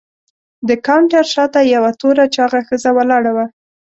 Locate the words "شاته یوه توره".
1.33-2.25